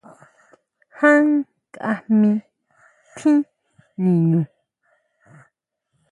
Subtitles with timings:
[0.95, 2.31] Já nkajmi
[3.15, 3.39] tjín
[4.01, 4.39] niñú?